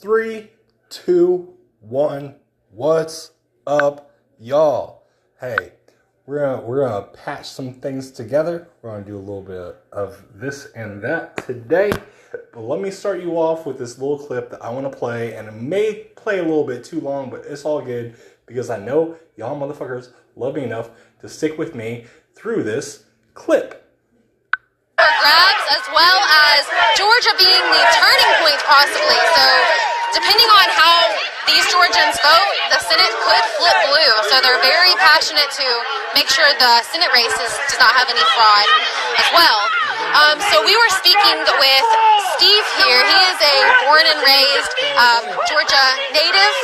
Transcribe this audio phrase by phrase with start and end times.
[0.00, 0.50] Three,
[0.90, 2.36] two, one.
[2.70, 3.32] What's
[3.66, 5.02] up, y'all?
[5.40, 5.72] Hey,
[6.24, 8.68] we're gonna we're gonna patch some things together.
[8.80, 11.90] We're gonna do a little bit of this and that today.
[12.30, 15.34] But let me start you off with this little clip that I want to play,
[15.34, 18.14] and it may play a little bit too long, but it's all good
[18.46, 20.90] because I know y'all motherfuckers love me enough
[21.22, 22.06] to stick with me
[22.36, 23.02] through this
[23.34, 23.88] clip
[25.70, 26.64] as well as
[26.96, 29.20] Georgia being the turning point possibly.
[29.36, 29.87] So
[30.18, 30.98] depending on how
[31.46, 34.14] these Georgians vote, the Senate could flip blue.
[34.34, 35.66] So they're very passionate to
[36.14, 38.66] make sure the Senate races does not have any fraud
[39.14, 39.77] as well.
[40.14, 41.86] Um, so we were speaking with
[42.36, 43.00] Steve here.
[43.00, 45.84] He is a born and raised um, Georgia
[46.16, 46.54] native.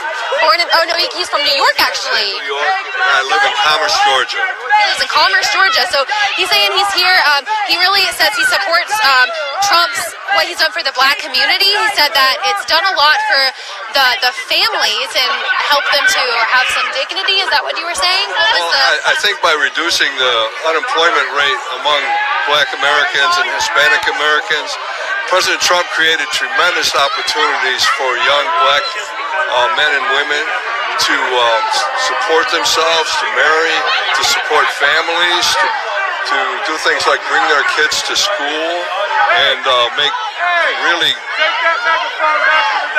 [0.41, 2.33] Born in, oh no, he's from New York actually.
[2.41, 2.85] New York.
[2.97, 4.41] I live in Commerce, Georgia.
[4.41, 5.85] He lives in Commerce, Georgia.
[5.93, 6.03] So
[6.41, 7.17] he's saying he's here.
[7.37, 9.29] Um, he really says he supports um,
[9.69, 11.71] Trump's what he's done for the black community.
[11.71, 13.43] He said that it's done a lot for
[13.95, 15.33] the the families and
[15.71, 17.39] help them to have some dignity.
[17.45, 18.27] Is that what you were saying?
[18.35, 20.35] Well, the I, I think by reducing the
[20.67, 22.03] unemployment rate among
[22.49, 24.71] black Americans and Hispanic Americans,
[25.33, 30.45] President Trump created tremendous opportunities for young black uh, men and women
[31.01, 31.63] to um,
[32.07, 33.77] support themselves, to marry,
[34.15, 35.67] to support families, to,
[36.31, 36.39] to
[36.71, 38.69] do things like bring their kids to school
[39.51, 40.13] and uh, make
[40.87, 41.13] really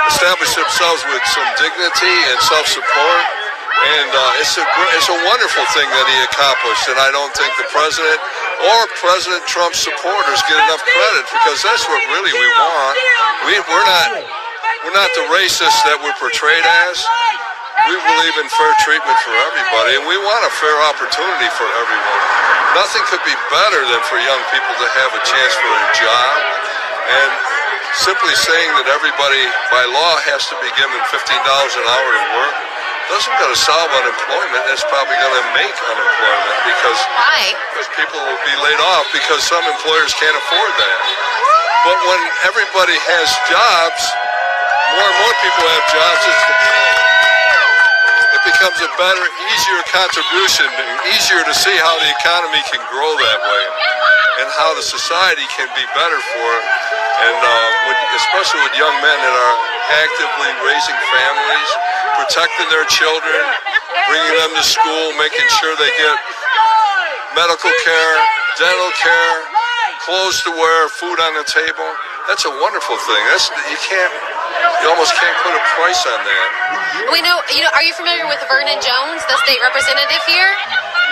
[0.10, 3.45] establish themselves with some dignity and self-support.
[3.76, 4.64] And uh, it's a
[4.96, 8.20] it's a wonderful thing that he accomplished, and I don't think the president
[8.72, 12.96] or President Trump's supporters get enough credit because that's what really we want.
[13.44, 14.08] We we're not
[14.88, 17.04] we're not the racists that we're portrayed as.
[17.92, 22.22] We believe in fair treatment for everybody, and we want a fair opportunity for everyone.
[22.80, 26.32] Nothing could be better than for young people to have a chance for a job,
[27.12, 27.32] and
[28.00, 32.56] simply saying that everybody by law has to be given $15 an hour to work
[33.10, 34.62] doesn't going to solve unemployment.
[34.74, 37.54] It's probably going to make unemployment because why?
[37.74, 41.00] because people will be laid off because some employers can't afford that.
[41.86, 44.02] But when everybody has jobs,
[44.96, 46.24] more and more people have jobs.
[48.36, 50.68] It becomes a better, easier contribution,
[51.14, 53.66] easier to see how the economy can grow that way,
[54.42, 56.66] and how the society can be better for it.
[57.16, 57.54] And uh,
[57.88, 59.56] with, especially with young men that are
[60.04, 61.70] actively raising families,
[62.26, 63.38] protecting their children,
[64.10, 66.18] bringing them to school, making sure they get
[67.38, 68.16] medical care,
[68.58, 69.36] dental care,
[70.02, 71.86] clothes to wear, food on the table.
[72.26, 73.22] That's a wonderful thing.
[73.30, 74.14] That's you can't,
[74.82, 76.48] you almost can't put a price on that.
[77.14, 77.38] We know.
[77.54, 77.70] You know.
[77.78, 80.50] Are you familiar with Vernon Jones, the state representative here?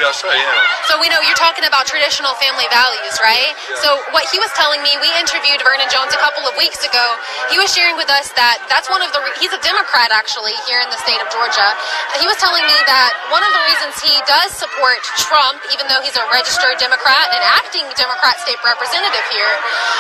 [0.02, 0.58] Yes, I am.
[0.90, 3.54] So we know you're talking about traditional family values, right?
[3.82, 7.06] So what he was telling me, we interviewed Vernon Jones a couple of weeks ago.
[7.54, 10.58] He was sharing with us that that's one of the re- he's a Democrat actually
[10.66, 11.70] here in the state of Georgia.
[12.18, 16.02] He was telling me that one of the reasons he does support Trump, even though
[16.02, 19.54] he's a registered Democrat and acting Democrat state representative here,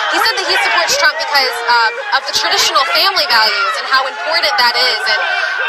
[0.09, 4.09] he said that he supports Trump because um, of the traditional family values and how
[4.09, 5.01] important that is.
[5.05, 5.21] And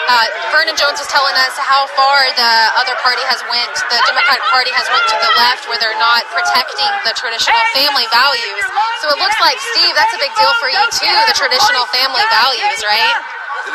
[0.04, 4.46] uh, Vernon Jones was telling us how far the other party has went, the Democratic
[4.54, 8.62] Party has went to the left, where they're not protecting the traditional family values.
[9.02, 12.22] So it looks like, Steve, that's a big deal for you too, the traditional family
[12.30, 13.10] values, right?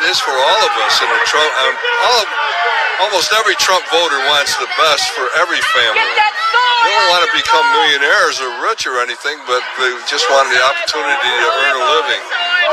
[0.08, 1.76] is for all of us, and the Trump, um,
[2.08, 2.28] all of,
[3.04, 6.00] almost every Trump voter wants the best for every family.
[6.08, 10.56] They don't want to become millionaires or rich or anything, but they just want the
[10.56, 12.22] opportunity to earn a living,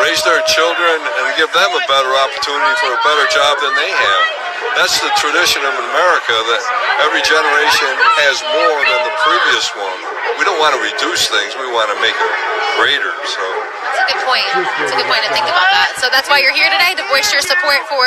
[0.08, 3.92] raise their children, and give them a better opportunity for a better job than they
[3.92, 4.47] have.
[4.78, 6.62] That's the tradition of America that
[7.02, 10.00] every generation has more than the previous one.
[10.38, 12.34] We don't want to reduce things, we want to make them
[12.78, 13.10] greater.
[13.26, 13.42] So.
[13.42, 14.46] That's a good point.
[14.54, 15.98] That's a good point to think about that.
[15.98, 18.06] So that's why you're here today to voice your support for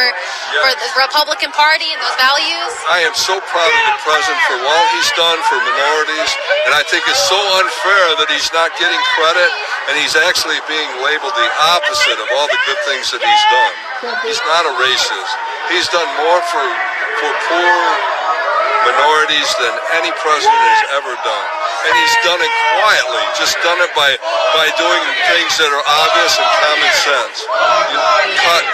[0.62, 2.70] for the Republican Party and those values.
[2.86, 6.30] I am so proud of the president for all he's done for minorities,
[6.70, 9.50] and I think it's so unfair that he's not getting credit
[9.90, 13.74] and he's actually being labeled the opposite of all the good things that he's done.
[14.22, 15.34] He's not a racist.
[15.70, 16.66] He's done more for
[17.22, 17.78] for poor
[18.90, 21.46] minorities than any president has ever done.
[21.86, 24.18] And he's done it quietly, just done it by
[24.52, 27.36] by doing things that are obvious and common sense.
[27.94, 27.98] You
[28.42, 28.64] cut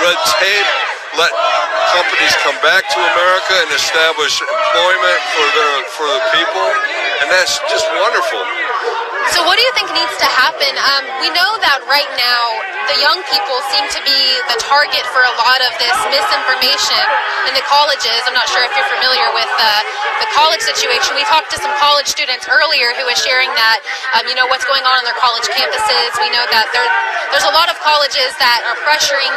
[0.00, 0.70] red tape,
[1.18, 1.32] let
[1.94, 6.66] companies come back to America and establish employment for their for the people,
[7.22, 8.42] and that's just wonderful.
[9.32, 10.72] So, what do you think needs to happen?
[10.76, 12.44] Um, we know that right now
[12.92, 14.20] the young people seem to be
[14.52, 17.04] the target for a lot of this misinformation
[17.48, 18.20] in the colleges.
[18.28, 19.66] I'm not sure if you're familiar with uh,
[20.20, 21.16] the college situation.
[21.16, 23.80] We talked to some college students earlier who was sharing that,
[24.12, 26.10] um, you know, what's going on on their college campuses.
[26.20, 26.84] We know that there,
[27.32, 29.32] there's a lot of colleges that are pressuring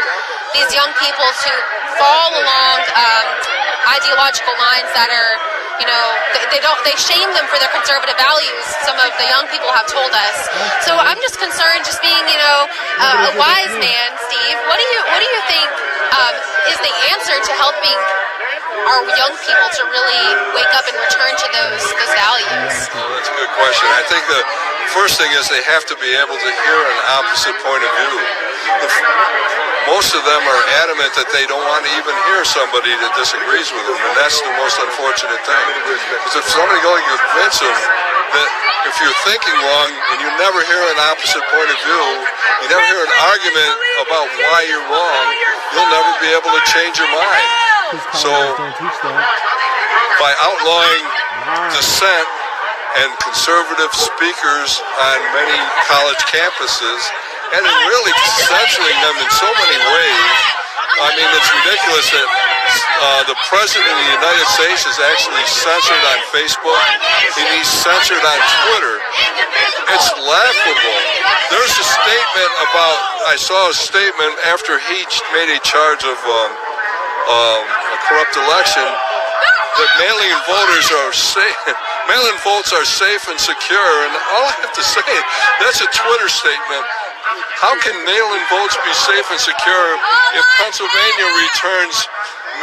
[0.51, 1.51] these young people to
[1.97, 3.25] fall along um,
[3.97, 5.33] ideological lines that are
[5.77, 9.27] you know they, they, don't they shame them for their conservative values some of the
[9.29, 10.37] young people have told us.
[10.83, 12.59] So i'm just concerned just being you know
[12.97, 14.57] uh, a wise man steve.
[14.69, 15.69] What do you what do you think
[16.17, 16.33] um,
[16.73, 17.97] is the answer to helping
[18.87, 20.23] our young people to really
[20.55, 22.73] wake up and return to those those values?
[22.89, 23.85] That's a good question.
[23.91, 24.41] I think the
[24.95, 28.15] first thing is they have to be able to hear an opposite point of view
[28.81, 28.89] the,
[29.87, 33.71] most of them are adamant that they don't want to even hear somebody that disagrees
[33.71, 35.65] with them, and that's the most unfortunate thing.
[35.87, 37.77] Because if somebody going to convince them
[38.35, 38.49] that
[38.91, 42.05] if you're thinking wrong and you never hear an opposite point of view,
[42.59, 43.73] you never hear an argument
[44.03, 45.23] about why you're wrong,
[45.71, 47.47] you'll never be able to change your mind.
[48.19, 48.31] So,
[50.19, 51.03] by outlawing
[51.71, 52.27] dissent
[53.03, 57.01] and conservative speakers on many college campuses,
[57.53, 58.15] and really
[58.47, 60.57] censoring them in so many ways.
[60.97, 62.29] I mean, it's ridiculous that
[62.97, 66.81] uh, the president of the United States is actually censored on Facebook
[67.37, 68.97] and he's censored on Twitter.
[69.93, 70.99] It's laughable.
[71.53, 72.97] There's a statement about,
[73.29, 75.05] I saw a statement after he
[75.37, 76.51] made a charge of um,
[77.29, 78.87] um, a corrupt election
[79.77, 81.57] that mail-in voters are safe.
[82.09, 85.11] Mail-in votes are safe and secure, and all I have to say,
[85.59, 86.83] that's a Twitter statement.
[87.59, 89.87] How can mail-in votes be safe and secure
[90.37, 91.97] if Pennsylvania returns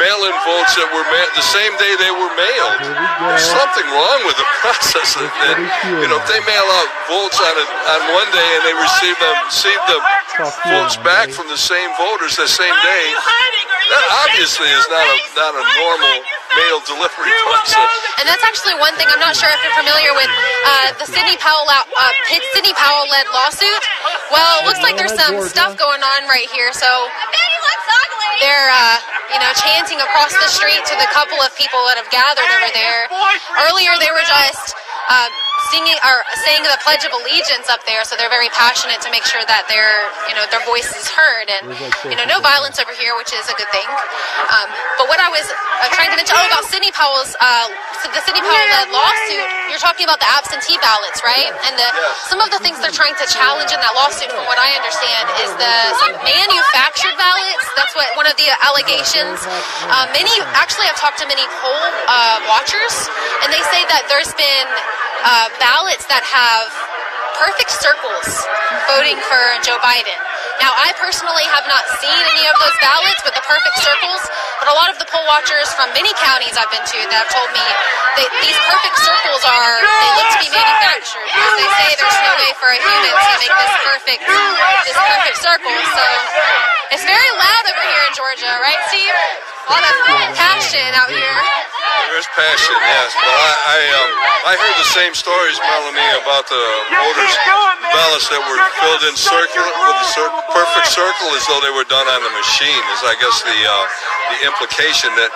[0.01, 2.79] mail-in votes that were ma- the same day they were mailed?
[3.21, 5.13] There's something wrong with the process.
[5.19, 5.55] That,
[6.01, 7.65] you know, if they mail out votes on a,
[7.95, 9.99] on one day and they receive them receive the
[10.73, 13.05] votes back from the same voters the same day,
[13.93, 16.15] that obviously is not a not a normal
[16.53, 17.89] mail delivery process.
[18.21, 19.09] And that's actually one thing.
[19.09, 22.11] I'm not sure if you're familiar with uh, the Sidney Powell uh,
[22.53, 23.81] Sidney Powell led lawsuit.
[24.29, 26.71] Well, it looks like there's some stuff going on right here.
[26.73, 26.87] So
[28.39, 28.97] they're uh,
[29.31, 32.71] you know chanting across the street to the couple of people that have gathered over
[32.75, 33.07] there.
[33.69, 34.75] Earlier, they were just.
[35.05, 35.29] Um,
[35.71, 39.25] singing or saying the Pledge of Allegiance up there, so they're very passionate to make
[39.25, 41.63] sure that their you know their voice is heard, and
[42.09, 43.87] you know no violence over here, which is a good thing.
[44.51, 44.67] Um,
[45.01, 47.67] but what I was uh, trying to mention, oh, about Sidney Powell's uh,
[48.15, 49.47] the Sidney Powell led lawsuit.
[49.67, 51.49] You're talking about the absentee ballots, right?
[51.67, 51.89] And the,
[52.29, 55.25] some of the things they're trying to challenge in that lawsuit, from what I understand,
[55.43, 55.75] is the
[56.23, 57.65] manufactured ballots.
[57.73, 59.41] That's what one of the allegations.
[59.89, 62.93] Uh, many actually, I've talked to many poll uh, watchers,
[63.43, 64.67] and they say that there's been
[65.25, 66.69] uh, ballots that have
[67.41, 68.29] perfect circles
[68.87, 70.15] voting for Joe Biden.
[70.61, 74.21] Now, I personally have not seen any of those ballots with the perfect circles,
[74.61, 77.31] but a lot of the poll watchers from many counties I've been to that have
[77.33, 77.65] told me
[78.21, 81.27] that these perfect circles are, they look to be manufactured
[81.57, 84.21] they say there's no way for a human to make this perfect,
[84.85, 85.75] this perfect circle.
[85.75, 86.03] So
[86.95, 89.54] it's very loud over here in Georgia, right, Steve?
[89.65, 89.95] A lot of
[90.37, 91.37] passion out here.
[92.13, 93.09] There's passion, yes.
[93.17, 94.09] But I, I, um,
[94.45, 96.63] I heard the same stories, Melanie, about the
[96.93, 97.35] voters'
[97.91, 101.87] ballots that were filled in circular with a cir- perfect circle, as though they were
[101.89, 102.83] done on a machine.
[102.93, 103.85] Is I guess the uh,
[104.31, 105.31] the implication that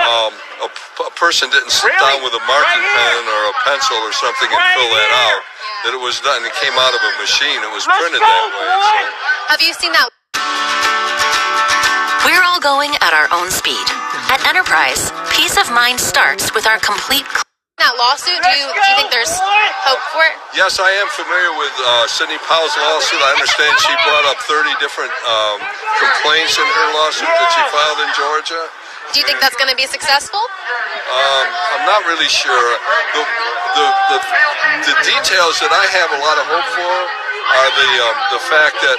[0.00, 0.32] um,
[0.64, 0.68] a,
[1.06, 4.62] a, person didn't sit down with a marking pen or a pencil or something and
[4.74, 5.40] fill that out.
[5.86, 6.42] That it was done.
[6.42, 7.62] It came out of a machine.
[7.62, 8.66] It was printed that way.
[8.66, 9.54] So.
[9.54, 10.17] Have you seen that?
[12.38, 13.82] We're all going at our own speed.
[14.30, 17.26] At Enterprise, peace of mind starts with our complete.
[17.82, 19.34] That lawsuit, do you, do you think there's
[19.82, 20.38] hope for it?
[20.54, 23.18] Yes, I am familiar with uh, Sidney Powell's lawsuit.
[23.18, 25.58] I understand she brought up 30 different um,
[25.98, 28.62] complaints in her lawsuit that she filed in Georgia.
[29.10, 30.38] Do you think that's going to be successful?
[30.38, 32.70] Um, I'm not really sure.
[33.18, 33.22] The,
[33.74, 34.18] the, the,
[34.86, 36.94] the, details that I have a lot of hope for
[37.50, 38.98] are the, um, the fact that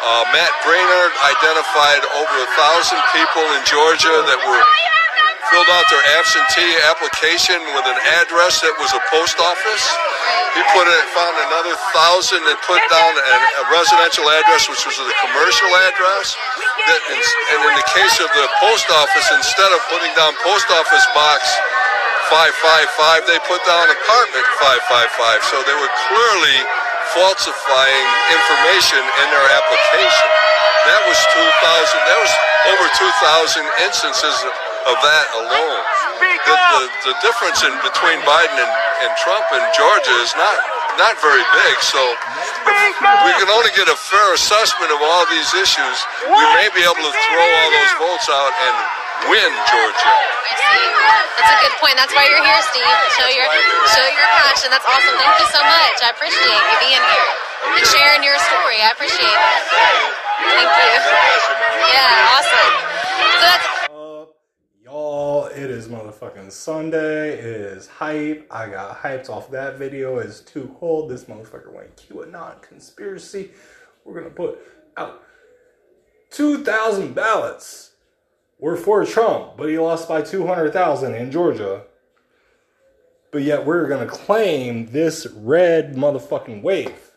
[0.00, 4.64] uh, Matt Braynard identified over a thousand people in Georgia that were
[5.52, 9.84] filled out their absentee application with an address that was a post office.
[10.56, 13.36] He put it, found another thousand and put down a,
[13.70, 16.34] residential address, which was a commercial address.
[16.86, 17.00] That,
[17.54, 21.44] and in the case of the post office, instead of putting down post office box
[22.30, 25.50] 555, they put down apartment 555.
[25.50, 26.56] So they were clearly
[27.14, 30.28] falsifying information in their application.
[30.86, 32.08] That was 2,000.
[32.08, 32.32] That was
[32.74, 32.86] over
[33.58, 34.36] 2,000 instances
[34.88, 35.82] of that alone.
[36.20, 38.72] The, the, the difference in between Biden and,
[39.04, 40.58] and Trump in Georgia is not
[40.98, 41.76] not very big.
[41.80, 42.00] So
[43.24, 45.96] we can only get a fair assessment of all these issues,
[46.28, 50.12] we may be able to throw all those votes out and win Georgia.
[51.36, 51.96] That's a good point.
[51.96, 52.96] That's why you're here, Steve.
[53.16, 53.48] Show your
[53.92, 54.68] show your passion.
[54.72, 55.16] That's awesome.
[55.20, 55.96] Thank you so much.
[56.00, 57.28] I appreciate you being here
[57.76, 58.80] and sharing your story.
[58.80, 59.52] I appreciate it.
[60.40, 60.92] Thank you.
[61.92, 62.72] Yeah, awesome.
[63.40, 63.66] So that's
[64.84, 65.46] y'all?
[65.46, 67.38] It is motherfucking Sunday.
[67.38, 68.46] It is hype.
[68.50, 70.18] I got hyped off that video.
[70.18, 71.10] It's too cold.
[71.10, 73.50] This motherfucker went QAnon conspiracy.
[74.04, 74.58] We're gonna put
[74.96, 75.22] out
[76.30, 77.89] 2,000 ballots
[78.60, 81.84] were for Trump, but he lost by 200,000 in Georgia.
[83.32, 87.12] But yet we're gonna claim this red motherfucking wave.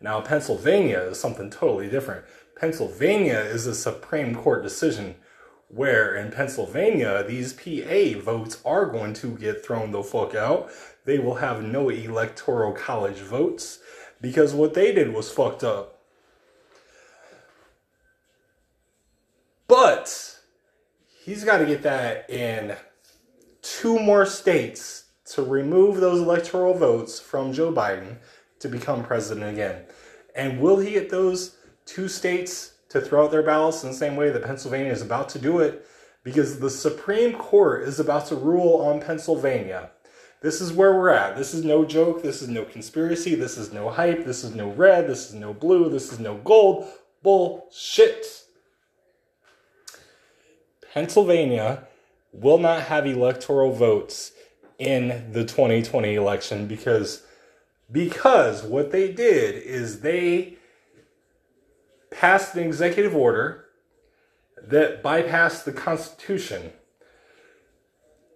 [0.00, 2.24] Now, Pennsylvania is something totally different.
[2.58, 5.16] Pennsylvania is a Supreme Court decision
[5.68, 10.70] where in Pennsylvania, these PA votes are going to get thrown the fuck out.
[11.04, 13.78] They will have no electoral college votes
[14.20, 15.99] because what they did was fucked up.
[19.70, 20.36] But
[21.24, 22.74] he's got to get that in
[23.62, 28.16] two more states to remove those electoral votes from Joe Biden
[28.58, 29.84] to become president again.
[30.34, 34.16] And will he get those two states to throw out their ballots in the same
[34.16, 35.86] way that Pennsylvania is about to do it?
[36.24, 39.92] Because the Supreme Court is about to rule on Pennsylvania.
[40.42, 41.36] This is where we're at.
[41.36, 42.22] This is no joke.
[42.22, 43.36] This is no conspiracy.
[43.36, 44.24] This is no hype.
[44.24, 45.06] This is no red.
[45.06, 45.88] This is no blue.
[45.88, 46.88] This is no gold.
[47.22, 48.26] Bullshit.
[50.92, 51.86] Pennsylvania
[52.32, 54.32] will not have electoral votes
[54.78, 57.22] in the 2020 election because
[57.92, 60.56] because what they did is they
[62.10, 63.66] passed an executive order
[64.62, 66.72] that bypassed the Constitution.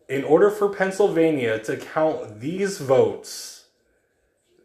[0.08, 3.66] In order for Pennsylvania to count these votes,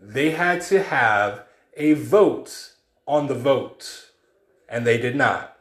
[0.01, 1.43] they had to have
[1.77, 2.74] a vote
[3.08, 4.12] on the vote,
[4.67, 5.59] and they did not.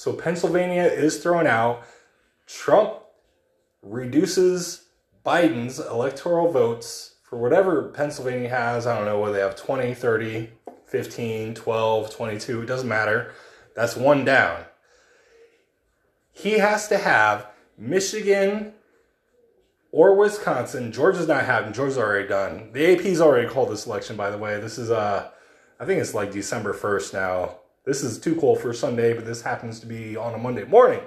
[0.00, 1.82] So Pennsylvania is thrown out.
[2.46, 3.00] Trump
[3.82, 4.86] reduces
[5.26, 8.86] Biden's electoral votes for whatever Pennsylvania has.
[8.86, 10.52] I don't know whether they have 20, 30,
[10.86, 13.34] 15, 12, 22, it doesn't matter.
[13.76, 14.64] That's one down.
[16.32, 18.72] He has to have Michigan
[19.92, 20.92] or Wisconsin.
[20.92, 21.74] Georgia's not having.
[21.74, 22.72] Georgia's already done.
[22.72, 24.58] The AP's already called this election, by the way.
[24.60, 25.28] This is uh
[25.78, 27.56] I think it's like December 1st now.
[27.90, 31.00] This is too cold for Sunday, but this happens to be on a Monday morning.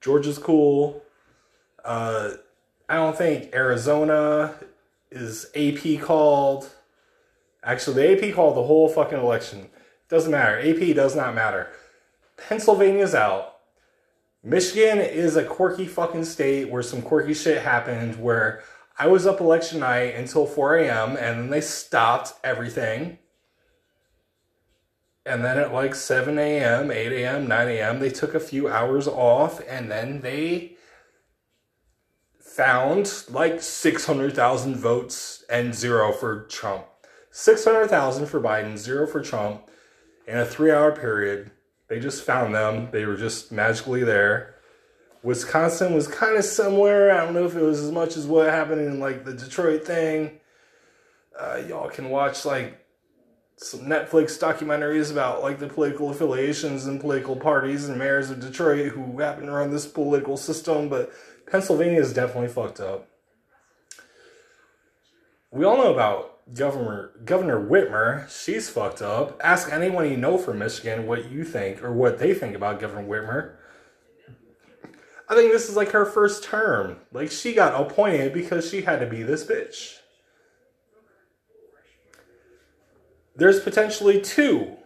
[0.00, 1.02] Georgia's cool.
[1.84, 2.30] Uh,
[2.88, 4.54] I don't think Arizona
[5.10, 6.70] is AP called.
[7.62, 9.68] Actually, the AP called the whole fucking election.
[10.08, 10.58] Doesn't matter.
[10.58, 11.68] AP does not matter.
[12.38, 13.56] Pennsylvania's out.
[14.42, 18.62] Michigan is a quirky fucking state where some quirky shit happened where
[18.98, 21.18] I was up election night until 4 a.m.
[21.18, 23.18] and then they stopped everything.
[25.26, 29.06] And then at like 7 a.m., 8 a.m., 9 a.m., they took a few hours
[29.06, 30.76] off and then they
[32.38, 36.86] found like 600,000 votes and zero for Trump.
[37.30, 39.68] 600,000 for Biden, zero for Trump
[40.26, 41.50] in a three hour period.
[41.88, 42.88] They just found them.
[42.90, 44.54] They were just magically there.
[45.22, 47.12] Wisconsin was kind of somewhere.
[47.12, 49.84] I don't know if it was as much as what happened in like the Detroit
[49.84, 50.40] thing.
[51.38, 52.79] Uh, y'all can watch like
[53.62, 58.92] some Netflix documentaries about like the political affiliations and political parties and mayors of Detroit
[58.92, 60.88] who happen to run this political system.
[60.88, 61.12] But
[61.50, 63.06] Pennsylvania is definitely fucked up.
[65.50, 68.30] We all know about Governor Governor Whitmer.
[68.30, 69.38] She's fucked up.
[69.44, 73.06] Ask anyone you know from Michigan what you think or what they think about Governor
[73.06, 73.56] Whitmer.
[75.28, 76.96] I think this is like her first term.
[77.12, 79.99] Like she got appointed because she had to be this bitch.
[83.40, 84.76] There's potentially two.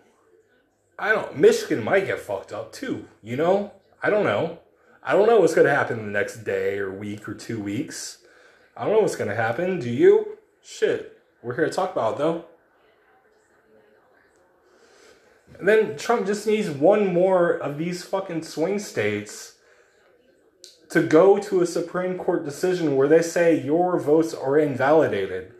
[0.97, 1.37] I don't.
[1.37, 3.09] Michigan might get fucked up too.
[3.21, 3.73] You know.
[4.01, 4.61] I don't know.
[5.03, 8.19] I don't know what's gonna happen in the next day or week or two weeks.
[8.77, 9.81] I don't know what's gonna happen.
[9.81, 10.39] Do you?
[10.63, 11.19] Shit.
[11.43, 12.45] We're here to talk about it, though.
[15.59, 19.57] And then Trump just needs one more of these fucking swing states
[20.91, 25.54] to go to a Supreme Court decision where they say your votes are invalidated.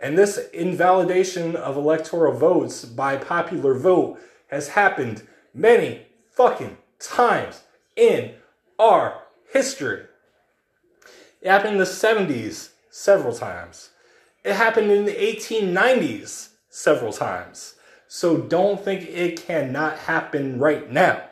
[0.00, 7.62] And this invalidation of electoral votes by popular vote has happened many fucking times
[7.96, 8.32] in
[8.78, 10.04] our history.
[11.42, 13.90] It happened in the 70s several times.
[14.42, 17.74] It happened in the 1890s several times.
[18.08, 21.22] So don't think it cannot happen right now.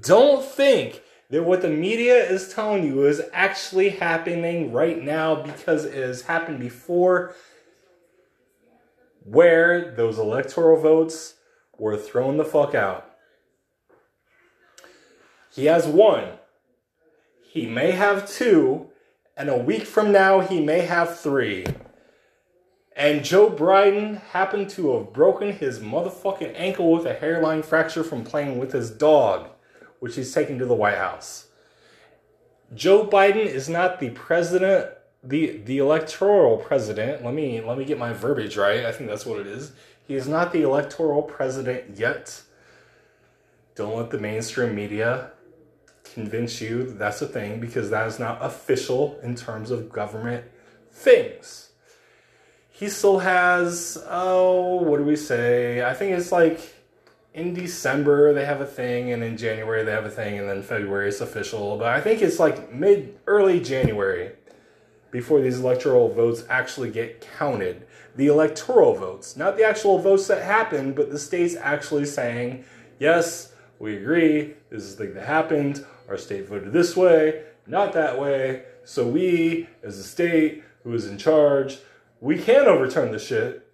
[0.00, 5.84] Don't think that what the media is telling you is actually happening right now because
[5.84, 7.34] it has happened before
[9.24, 11.34] where those electoral votes
[11.78, 13.10] were thrown the fuck out.
[15.52, 16.28] He has one.
[17.48, 18.88] He may have two,
[19.36, 21.66] and a week from now, he may have three.
[22.94, 28.24] And Joe Biden happened to have broken his motherfucking ankle with a hairline fracture from
[28.24, 29.50] playing with his dog,
[30.06, 31.48] which he's taking to the White House.
[32.74, 34.90] Joe Biden is not the president,
[35.24, 37.24] the the electoral president.
[37.24, 38.84] Let me let me get my verbiage right.
[38.84, 39.72] I think that's what it is.
[40.06, 42.42] He is not the electoral president yet.
[43.74, 45.32] Don't let the mainstream media
[46.04, 50.44] convince you that that's a thing because that is not official in terms of government
[50.92, 51.70] things.
[52.70, 55.84] He still has, oh, what do we say?
[55.84, 56.75] I think it's like
[57.36, 60.62] in December they have a thing, and in January they have a thing, and then
[60.62, 61.76] February is official.
[61.76, 64.32] But I think it's like mid, early January
[65.10, 67.86] before these electoral votes actually get counted.
[68.16, 72.64] The electoral votes, not the actual votes that happened, but the states actually saying,
[72.98, 77.92] yes, we agree, this is the thing that happened, our state voted this way, not
[77.92, 81.78] that way, so we, as a state who is in charge,
[82.20, 83.65] we can overturn the shit,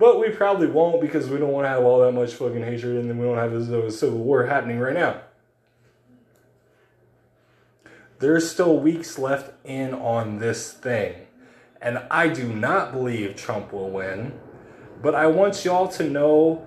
[0.00, 2.96] but we probably won't because we don't want to have all that much fucking hatred
[2.96, 5.20] and then we don't have a civil war happening right now.
[8.18, 11.26] There's still weeks left in on this thing.
[11.82, 14.32] And I do not believe Trump will win.
[15.02, 16.66] But I want y'all to know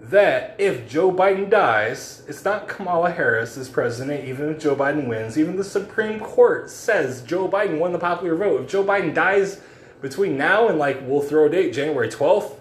[0.00, 5.06] that if Joe Biden dies, it's not Kamala Harris as president, even if Joe Biden
[5.06, 5.38] wins.
[5.38, 8.62] Even the Supreme Court says Joe Biden won the popular vote.
[8.62, 9.60] If Joe Biden dies
[10.02, 12.58] between now and like, we'll throw a date, January 12th.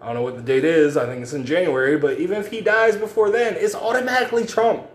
[0.00, 0.96] I don't know what the date is.
[0.96, 1.98] I think it's in January.
[1.98, 4.86] But even if he dies before then, it's automatically Trump.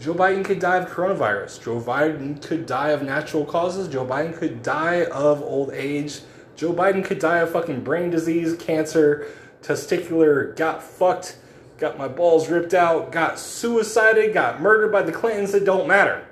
[0.00, 1.62] Joe Biden could die of coronavirus.
[1.62, 3.88] Joe Biden could die of natural causes.
[3.88, 6.20] Joe Biden could die of old age.
[6.56, 9.26] Joe Biden could die of fucking brain disease, cancer,
[9.62, 11.38] testicular, got fucked,
[11.78, 15.54] got my balls ripped out, got suicided, got murdered by the Clintons.
[15.54, 16.26] It don't matter.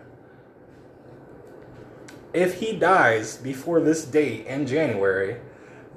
[2.32, 5.38] If he dies before this date in January,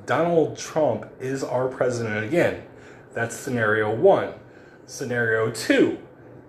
[0.06, 2.64] Donald Trump is our president again.
[3.14, 4.34] That's scenario one.
[4.86, 5.98] Scenario two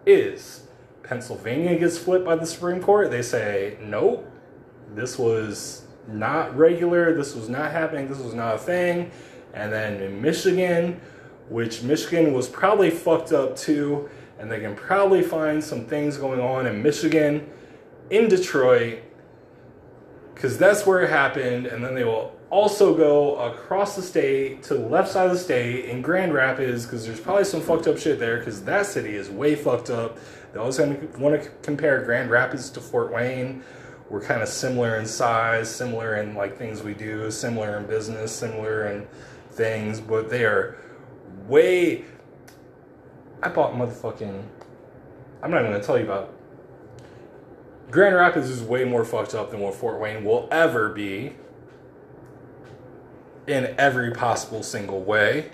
[0.04, 0.66] is
[1.02, 3.10] Pennsylvania gets flipped by the Supreme Court.
[3.10, 4.30] They say, nope,
[4.94, 9.10] this was not regular, this was not happening, this was not a thing.
[9.54, 11.00] And then in Michigan,
[11.48, 16.40] which Michigan was probably fucked up too, and they can probably find some things going
[16.40, 17.48] on in Michigan,
[18.10, 18.98] in Detroit,
[20.34, 24.72] because that's where it happened, and then they will also go across the state to
[24.72, 27.98] the left side of the state in Grand Rapids because there's probably some fucked up
[27.98, 30.16] shit there because that city is way fucked up.
[30.54, 30.88] They also
[31.18, 33.62] want to compare Grand Rapids to Fort Wayne.
[34.08, 38.34] We're kind of similar in size, similar in like things we do, similar in business,
[38.34, 39.06] similar in
[39.50, 40.78] things, but they are
[41.46, 42.06] way.
[43.42, 44.42] I bought motherfucking.
[45.42, 46.32] I'm not gonna tell you about.
[47.90, 51.34] Grand Rapids is way more fucked up than what Fort Wayne will ever be
[53.46, 55.50] in every possible single way.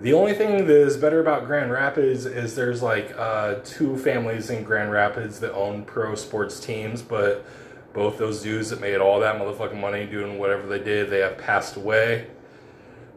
[0.00, 4.48] The only thing that is better about Grand Rapids is there's like uh, two families
[4.48, 7.44] in Grand Rapids that own pro sports teams, but
[7.92, 11.36] both those dudes that made all that motherfucking money doing whatever they did, they have
[11.36, 12.28] passed away.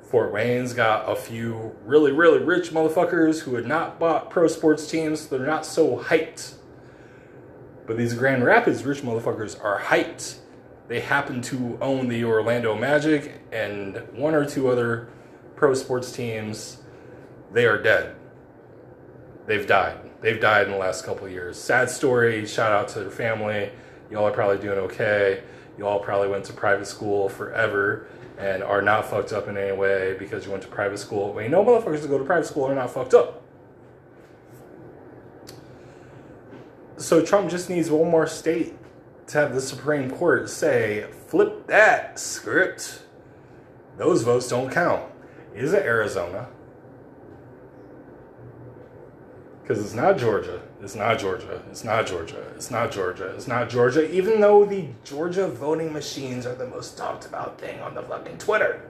[0.03, 4.87] Fort Wayne's got a few really, really rich motherfuckers who had not bought pro sports
[4.89, 6.55] teams, so they're not so hyped.
[7.87, 10.39] But these Grand Rapids rich motherfuckers are hyped
[10.87, 15.09] they happen to own the Orlando Magic and one or two other
[15.55, 16.77] pro sports teams.
[17.51, 18.15] They are dead.
[19.45, 19.97] They've died.
[20.21, 21.57] They've died in the last couple years.
[21.57, 22.45] Sad story.
[22.45, 23.71] Shout out to their family.
[24.09, 25.43] Y'all are probably doing okay.
[25.77, 30.15] Y'all probably went to private school forever and are not fucked up in any way
[30.17, 31.33] because you went to private school.
[31.33, 33.41] Well, you know, motherfuckers that go to private school are not fucked up.
[36.97, 38.75] So Trump just needs one more state
[39.27, 43.03] to have the Supreme Court say, flip that script.
[43.97, 45.03] Those votes don't count.
[45.55, 46.47] Is it Arizona?
[49.61, 50.61] Because it's not Georgia.
[50.81, 51.63] It's not Georgia.
[51.69, 52.51] It's not Georgia.
[52.55, 53.27] It's not Georgia.
[53.27, 54.11] It's not Georgia.
[54.11, 58.37] Even though the Georgia voting machines are the most talked about thing on the fucking
[58.39, 58.89] Twitter.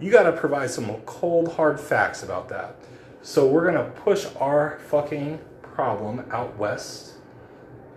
[0.00, 2.76] You gotta provide some cold, hard facts about that.
[3.20, 5.38] So we're gonna push our fucking
[5.76, 7.12] problem out west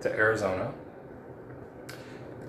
[0.02, 0.74] to Arizona.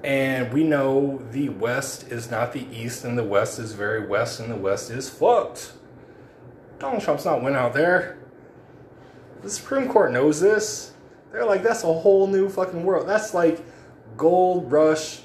[0.03, 4.41] And we know the west is not the east, and the west is very west,
[4.41, 5.73] and the west is fucked.
[6.81, 8.19] Donald Trump's not went out there.
[9.43, 10.95] The Supreme Court knows this.
[11.31, 13.07] They're like, that's a whole new fucking world.
[13.07, 13.61] That's like
[14.17, 15.21] gold rush,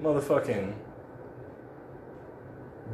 [0.00, 0.72] motherfucking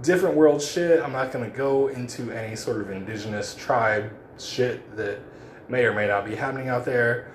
[0.02, 1.00] different world shit.
[1.00, 5.20] I'm not gonna go into any sort of indigenous tribe shit that
[5.70, 7.32] may or may not be happening out there.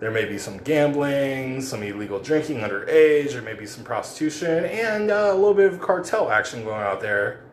[0.00, 5.10] There may be some gambling, some illegal drinking underage, there may be some prostitution, and
[5.10, 7.44] uh, a little bit of cartel action going out there.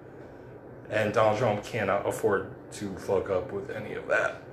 [0.92, 4.44] And Donald Trump cannot afford to fuck up with any of that.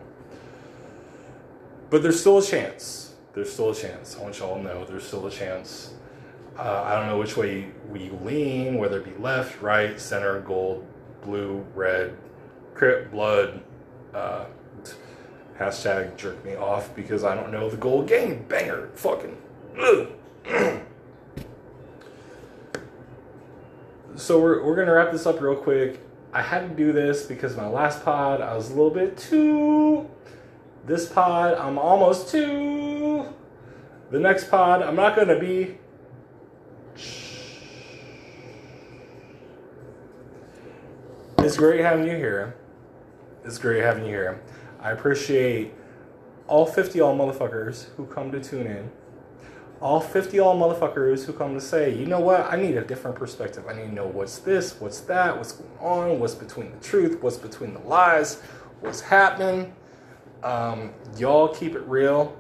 [1.91, 3.15] But there's still a chance.
[3.35, 4.17] There's still a chance.
[4.19, 5.93] I want y'all to know there's still a chance.
[6.59, 10.87] Uh, I don't know which way we lean, whether it be left, right, center, gold,
[11.23, 12.17] blue, red,
[12.75, 13.63] crip, blood.
[14.15, 14.47] Uh,
[15.59, 18.45] hashtag jerk me off because I don't know the gold game.
[18.49, 18.91] Banger.
[18.95, 19.37] Fucking.
[24.17, 26.01] so we're, we're going to wrap this up real quick.
[26.33, 30.09] I had to do this because my last pod, I was a little bit too.
[30.87, 33.27] This pod, I'm almost too.
[34.11, 35.79] The next pod, I'm not going to be.
[41.39, 42.57] It's great having you here.
[43.45, 44.43] It's great having you here.
[44.83, 45.73] I appreciate
[46.49, 48.91] all 50 all motherfuckers who come to tune in.
[49.81, 53.17] All 50 all motherfuckers who come to say, you know what, I need a different
[53.17, 53.65] perspective.
[53.69, 57.23] I need to know what's this, what's that, what's going on, what's between the truth,
[57.23, 58.41] what's between the lies,
[58.81, 59.75] what's happening.
[60.43, 62.37] Um, y'all keep it real.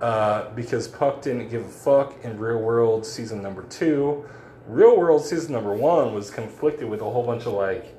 [0.00, 4.24] Uh, because Puck didn't give a fuck in Real World season number two.
[4.66, 7.94] Real World season number one was conflicted with a whole bunch of like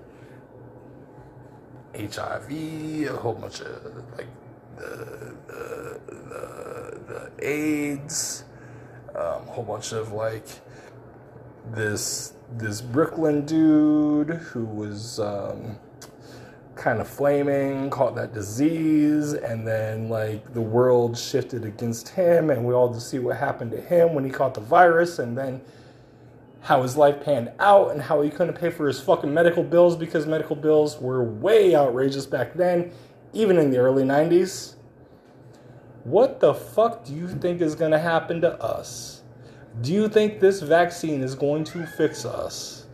[1.96, 3.86] HIV, a whole bunch of
[4.18, 4.28] like
[4.78, 8.46] the the the, the AIDS,
[9.10, 10.48] um, a whole bunch of like
[11.74, 15.78] this this Brooklyn dude who was um,
[16.76, 22.66] kind of flaming, caught that disease, and then like the world shifted against him, and
[22.66, 25.62] we all just see what happened to him when he caught the virus, and then
[26.62, 29.96] how his life panned out and how he couldn't pay for his fucking medical bills
[29.96, 32.92] because medical bills were way outrageous back then,
[33.34, 34.76] even in the early 90s.
[36.04, 39.22] What the fuck do you think is going to happen to us?
[39.82, 42.86] Do you think this vaccine is going to fix us?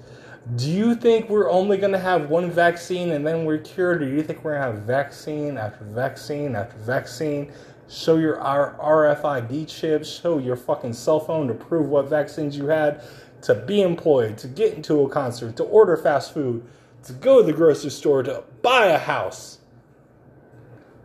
[0.55, 4.01] Do you think we're only going to have one vaccine and then we're cured?
[4.01, 7.51] Or do you think we're going to have vaccine after vaccine after vaccine?
[7.89, 13.01] Show your RFID chips, show your fucking cell phone to prove what vaccines you had
[13.41, 16.65] to be employed, to get into a concert, to order fast food,
[17.03, 19.59] to go to the grocery store, to buy a house.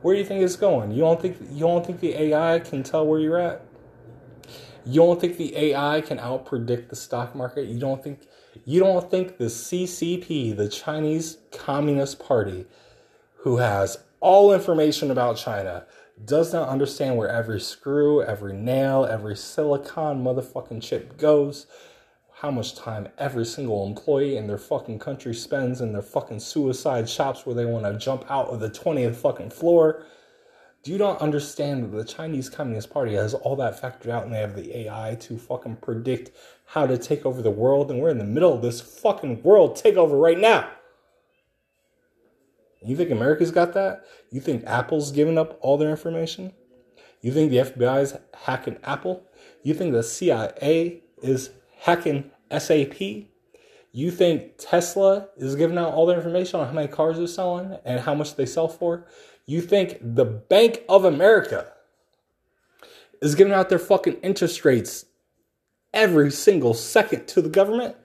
[0.00, 0.90] Where do you think it's going?
[0.90, 3.64] You don't think you don't think the AI can tell where you're at?
[4.84, 7.68] You don't think the AI can outpredict the stock market?
[7.68, 8.26] You don't think
[8.64, 12.66] you don't think the CCP, the Chinese Communist Party,
[13.36, 15.84] who has all information about China,
[16.24, 21.66] does not understand where every screw, every nail, every silicon motherfucking chip goes,
[22.42, 27.08] how much time every single employee in their fucking country spends in their fucking suicide
[27.08, 30.04] shops where they want to jump out of the 20th fucking floor.
[30.82, 34.34] Do you not understand that the Chinese Communist Party has all that factored out and
[34.34, 36.32] they have the AI to fucking predict
[36.66, 37.92] how to take over the world?
[37.92, 40.68] And we're in the middle of this fucking world takeover right now.
[42.84, 44.04] You think America's got that?
[44.32, 46.54] You think Apple's giving up all their information?
[47.20, 49.22] You think the FBI's hacking Apple?
[49.62, 51.50] You think the CIA is
[51.82, 53.00] hacking SAP,
[53.92, 57.76] you think Tesla is giving out all the information on how many cars they're selling
[57.84, 59.04] and how much they sell for?
[59.46, 61.72] You think the Bank of America
[63.20, 65.06] is giving out their fucking interest rates
[65.92, 67.96] every single second to the government?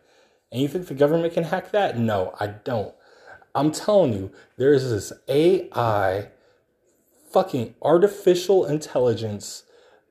[0.51, 1.99] And you think the government can hack that?
[1.99, 2.95] No, I don't.
[3.53, 6.29] I'm telling you, there is this AI
[7.31, 9.63] fucking artificial intelligence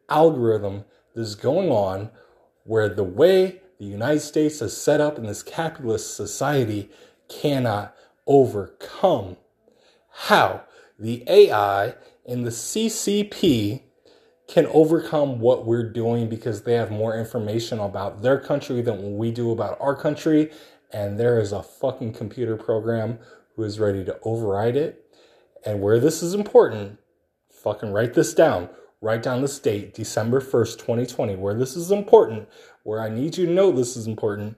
[0.08, 0.84] algorithm
[1.16, 2.10] that's going on
[2.66, 6.90] where the way the United States is set up in this capitalist society
[7.28, 7.94] cannot
[8.26, 9.36] overcome.
[10.10, 10.64] How
[10.98, 11.94] the AI
[12.26, 13.82] and the CCP
[14.48, 19.30] can overcome what we're doing because they have more information about their country than we
[19.30, 20.50] do about our country.
[20.92, 23.18] And there is a fucking computer program
[23.54, 25.04] who is ready to override it.
[25.64, 26.98] And where this is important,
[27.50, 28.68] fucking write this down.
[29.00, 32.48] Write down this date, December 1st, 2020, where this is important,
[32.82, 34.56] where I need you to know this is important,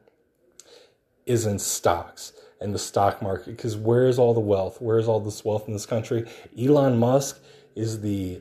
[1.27, 3.57] is in stocks and the stock market.
[3.57, 4.81] Because where is all the wealth?
[4.81, 6.25] Where is all this wealth in this country?
[6.59, 7.41] Elon Musk
[7.75, 8.41] is the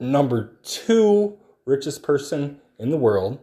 [0.00, 3.38] number two richest person in the world.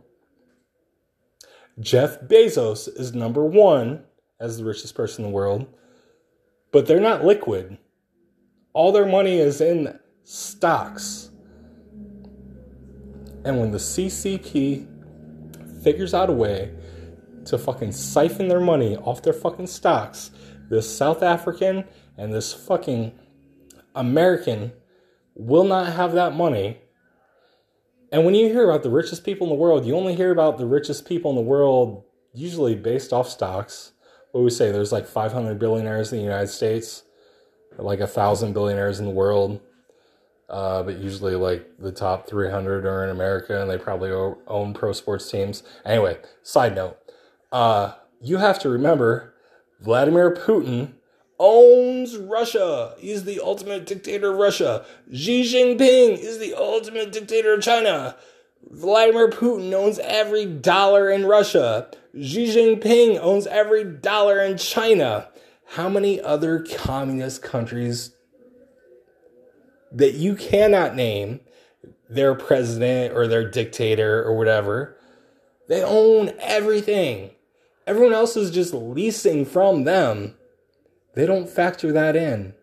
[1.80, 4.04] Jeff Bezos is number one
[4.40, 5.68] as the richest person in the world.
[6.72, 7.78] but they're not liquid.
[8.74, 11.31] All their money is in stocks.
[13.44, 14.88] And when the CCP
[15.84, 16.74] figures out a way
[17.46, 20.32] to fucking siphon their money off their fucking stocks,
[20.70, 21.86] this South African
[22.18, 23.12] and this fucking
[23.96, 24.72] American
[25.36, 26.80] will not have that money.
[28.12, 30.58] And when you hear about the richest people in the world, you only hear about
[30.58, 33.94] the richest people in the world usually based off stocks.
[34.32, 37.04] What we say, there's like 500 billionaires in the United States,
[37.78, 39.62] like a thousand billionaires in the world.
[40.52, 44.92] Uh, but usually, like the top 300 are in America, and they probably own pro
[44.92, 45.64] sports teams.
[45.86, 46.98] Anyway, side note,
[47.54, 49.34] uh, you have to remember
[49.80, 50.92] Vladimir Putin
[51.40, 52.96] owns Russia.
[53.00, 54.86] He's the ultimate dictator of Russia.
[55.14, 58.18] Xi Jinping is the ultimate dictator of China.
[58.70, 61.90] Vladimir Putin owns every dollar in Russia.
[62.14, 65.30] Xi Jinping owns every dollar in China.
[65.76, 68.12] How many other communist countries
[69.92, 71.42] that you cannot name
[72.10, 74.98] their president or their dictator or whatever?
[75.68, 77.32] They own everything.
[77.88, 80.36] Everyone else is just leasing from them
[81.14, 82.54] they don't factor that in.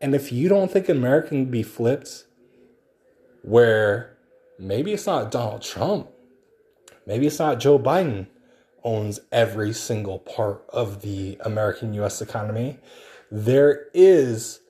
[0.00, 2.24] And if you don't think America can be flipped,
[3.42, 4.16] where
[4.58, 6.08] maybe it's not Donald Trump,
[7.06, 8.28] maybe it's not Joe Biden
[8.82, 12.78] owns every single part of the American US economy,
[13.30, 14.60] there is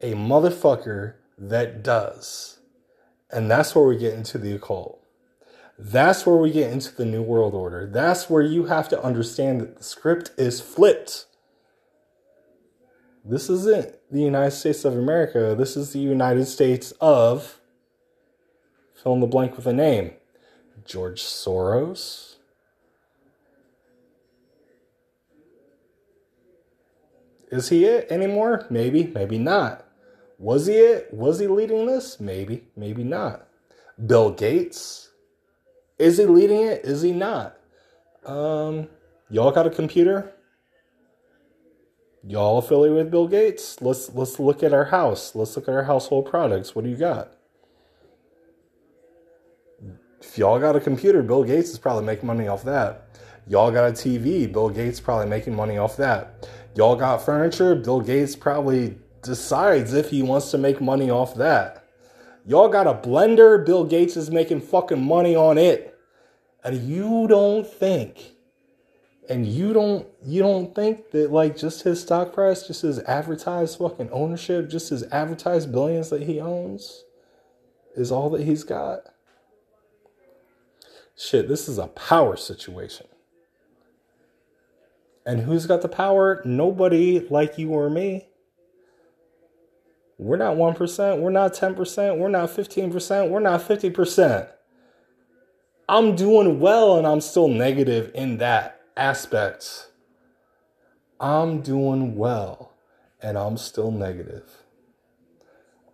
[0.00, 2.58] a motherfucker that does.
[3.30, 5.02] And that's where we get into the occult.
[5.78, 7.88] That's where we get into the New World Order.
[7.92, 11.26] That's where you have to understand that the script is flipped.
[13.24, 15.54] This isn't the United States of America.
[15.56, 17.60] This is the United States of
[18.94, 20.12] fill in the blank with a name.
[20.84, 22.36] George Soros.
[27.50, 28.66] Is he it anymore?
[28.68, 29.87] Maybe, maybe not.
[30.38, 31.12] Was he it?
[31.12, 32.20] Was he leading this?
[32.20, 33.46] Maybe, maybe not.
[34.06, 35.10] Bill Gates.
[35.98, 36.84] Is he leading it?
[36.84, 37.56] Is he not?
[38.24, 38.88] Um,
[39.28, 40.32] y'all got a computer?
[42.28, 43.80] y'all affiliated with Bill Gates?
[43.80, 45.34] Let's let's look at our house.
[45.34, 46.74] Let's look at our household products.
[46.74, 47.32] What do you got?
[50.20, 53.04] If y'all got a computer, Bill Gates is probably making money off that.
[53.46, 56.48] Y'all got a TV, Bill Gates probably making money off that.
[56.74, 61.84] Y'all got furniture, Bill Gates probably decides if he wants to make money off that.
[62.46, 65.98] Y'all got a blender, Bill Gates is making fucking money on it.
[66.64, 68.32] And you don't think
[69.28, 73.78] and you don't you don't think that like just his stock price, just his advertised
[73.78, 77.04] fucking ownership, just his advertised billions that he owns
[77.94, 79.00] is all that he's got?
[81.16, 83.06] Shit, this is a power situation.
[85.26, 86.40] And who's got the power?
[86.44, 88.28] Nobody like you or me.
[90.18, 94.48] We're not 1%, we're not 10%, we're not 15%, we're not 50%.
[95.88, 99.90] I'm doing well and I'm still negative in that aspect.
[101.20, 102.74] I'm doing well
[103.22, 104.50] and I'm still negative.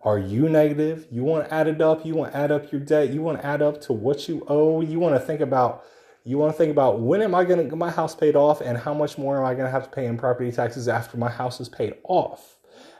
[0.01, 1.07] Are you negative?
[1.11, 2.05] You want to add it up?
[2.05, 3.11] You want to add up your debt?
[3.11, 4.81] You want to add up to what you owe?
[4.81, 5.83] You want to think about
[6.27, 8.59] you want to think about when am I going to get my house paid off
[8.59, 11.17] and how much more am I going to have to pay in property taxes after
[11.17, 12.54] my house is paid off?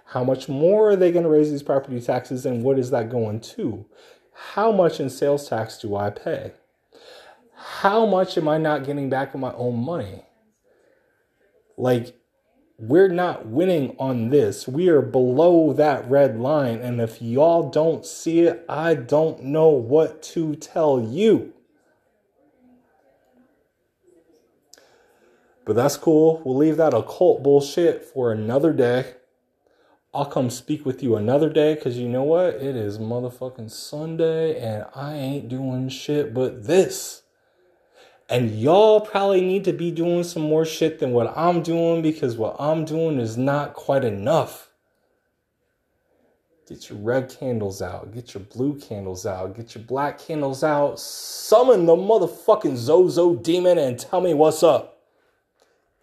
[0.06, 3.10] How much more are they going to raise these property taxes and what is that
[3.10, 3.86] going to?
[4.54, 6.54] How much in sales tax do I pay?
[7.66, 10.24] how much am I not getting back of my own money?
[11.78, 12.16] Like,
[12.78, 14.68] we're not winning on this.
[14.68, 16.80] We are below that red line.
[16.80, 21.54] And if y'all don't see it, I don't know what to tell you.
[25.66, 26.42] But that's cool.
[26.46, 29.16] We'll leave that occult bullshit for another day.
[30.16, 32.56] I'll come speak with you another day because you know what?
[32.56, 37.24] It is motherfucking Sunday and I ain't doing shit but this.
[38.30, 42.38] And y'all probably need to be doing some more shit than what I'm doing because
[42.38, 44.70] what I'm doing is not quite enough.
[46.70, 48.14] Get your red candles out.
[48.14, 49.54] Get your blue candles out.
[49.58, 50.98] Get your black candles out.
[50.98, 55.02] Summon the motherfucking Zozo demon and tell me what's up.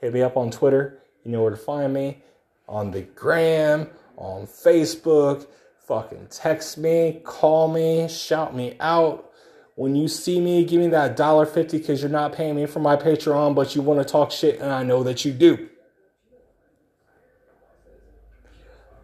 [0.03, 0.99] Hit me up on Twitter.
[1.25, 2.23] You know where to find me.
[2.69, 5.47] On the gram, on Facebook.
[5.87, 9.33] Fucking text me, call me, shout me out
[9.75, 12.81] when you see me, give me that dollar fifty because you're not paying me for
[12.81, 15.69] my Patreon, but you want to talk shit, and I know that you do.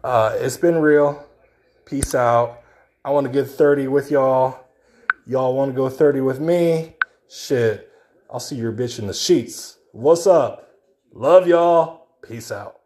[0.03, 1.25] Uh, it's been real.
[1.85, 2.61] Peace out.
[3.03, 4.65] I want to get 30 with y'all.
[5.25, 6.95] Y'all want to go 30 with me?
[7.27, 7.91] Shit.
[8.31, 9.77] I'll see your bitch in the sheets.
[9.91, 10.69] What's up?
[11.11, 12.07] Love y'all.
[12.21, 12.78] Peace out.